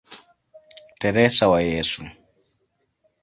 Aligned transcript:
Teresa 0.99 1.45
wa 1.51 1.59
Yesu". 1.71 2.03